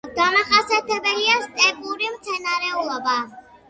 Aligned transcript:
დამახასიათებელია 0.13 1.37
სტეპური 1.45 2.13
მცენარეულობა. 2.19 3.19